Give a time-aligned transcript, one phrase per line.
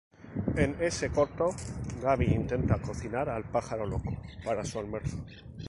[0.55, 1.51] En ese corto,
[2.01, 5.23] Gabby intenta cocinar al Pájaro Loco para su almuerzo.